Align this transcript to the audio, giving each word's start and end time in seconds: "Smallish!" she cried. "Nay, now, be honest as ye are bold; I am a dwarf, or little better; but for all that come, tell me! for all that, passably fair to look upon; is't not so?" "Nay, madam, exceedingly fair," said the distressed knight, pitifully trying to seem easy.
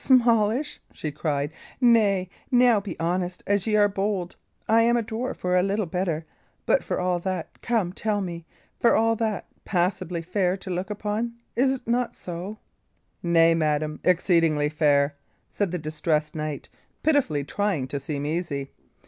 "Smallish!" 0.03 0.81
she 0.91 1.11
cried. 1.11 1.51
"Nay, 1.79 2.27
now, 2.49 2.79
be 2.79 2.99
honest 2.99 3.43
as 3.45 3.67
ye 3.67 3.75
are 3.75 3.87
bold; 3.87 4.35
I 4.67 4.81
am 4.81 4.97
a 4.97 5.03
dwarf, 5.03 5.45
or 5.45 5.61
little 5.61 5.85
better; 5.85 6.25
but 6.65 6.83
for 6.83 6.99
all 6.99 7.19
that 7.19 7.61
come, 7.61 7.93
tell 7.93 8.19
me! 8.19 8.43
for 8.79 8.95
all 8.95 9.15
that, 9.17 9.45
passably 9.63 10.23
fair 10.23 10.57
to 10.57 10.71
look 10.71 10.89
upon; 10.89 11.33
is't 11.55 11.87
not 11.87 12.15
so?" 12.15 12.57
"Nay, 13.21 13.53
madam, 13.53 13.99
exceedingly 14.03 14.69
fair," 14.69 15.13
said 15.51 15.69
the 15.69 15.77
distressed 15.77 16.33
knight, 16.33 16.67
pitifully 17.03 17.43
trying 17.43 17.87
to 17.89 17.99
seem 17.99 18.25
easy. 18.25 18.71